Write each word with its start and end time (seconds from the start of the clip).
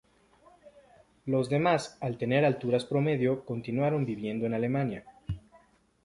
Los 1.27 1.47
demás 1.47 1.99
al 2.01 2.17
tener 2.17 2.43
alturas 2.43 2.85
promedio, 2.85 3.45
continuaron 3.45 4.03
viviendo 4.03 4.47
en 4.47 4.55
Alemania. 4.55 5.03